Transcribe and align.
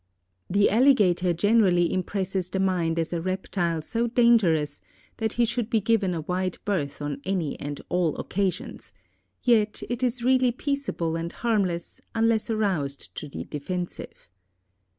The 0.49 0.71
alligator 0.71 1.31
generally 1.31 1.93
impresses 1.93 2.49
the 2.49 2.59
mind 2.59 2.97
as 2.97 3.13
a 3.13 3.21
reptile 3.21 3.83
so 3.83 4.07
dangerous 4.07 4.81
that 5.17 5.33
he 5.33 5.45
should 5.45 5.69
be 5.69 5.79
given 5.79 6.15
a 6.15 6.21
wide 6.21 6.57
berth 6.65 7.03
on 7.03 7.21
any 7.23 7.59
and 7.59 7.79
all 7.87 8.17
occasions, 8.17 8.93
yet 9.43 9.83
it 9.91 10.01
is 10.01 10.23
really 10.23 10.51
peaceable 10.51 11.15
and 11.15 11.31
harmless 11.31 12.01
unless 12.15 12.49
aroused 12.49 13.13
to 13.13 13.27
the 13.29 13.43
defensive. 13.43 14.27